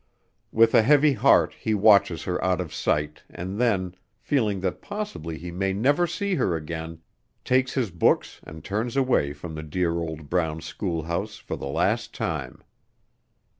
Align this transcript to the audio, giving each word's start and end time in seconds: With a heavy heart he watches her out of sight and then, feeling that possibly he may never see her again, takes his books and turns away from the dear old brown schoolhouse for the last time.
With 0.51 0.73
a 0.73 0.81
heavy 0.81 1.13
heart 1.13 1.53
he 1.59 1.75
watches 1.75 2.23
her 2.23 2.43
out 2.43 2.59
of 2.59 2.73
sight 2.73 3.21
and 3.29 3.61
then, 3.61 3.93
feeling 4.19 4.61
that 4.61 4.81
possibly 4.81 5.37
he 5.37 5.51
may 5.51 5.73
never 5.73 6.07
see 6.07 6.33
her 6.33 6.55
again, 6.55 7.01
takes 7.45 7.73
his 7.75 7.91
books 7.91 8.39
and 8.43 8.63
turns 8.63 8.97
away 8.97 9.31
from 9.31 9.53
the 9.53 9.61
dear 9.61 9.99
old 9.99 10.27
brown 10.27 10.59
schoolhouse 10.59 11.37
for 11.37 11.55
the 11.55 11.67
last 11.69 12.15
time. 12.15 12.63